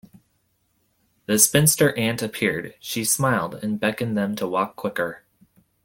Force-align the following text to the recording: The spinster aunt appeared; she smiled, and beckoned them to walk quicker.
The 1.27 1.37
spinster 1.37 1.95
aunt 1.95 2.23
appeared; 2.23 2.73
she 2.79 3.03
smiled, 3.05 3.53
and 3.53 3.79
beckoned 3.79 4.17
them 4.17 4.35
to 4.37 4.47
walk 4.47 4.75
quicker. 4.75 5.25